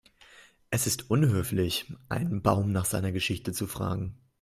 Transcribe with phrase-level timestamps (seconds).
[0.71, 4.17] Es ist unhöflich, einen Baum nach seiner Geschichte zu fragen.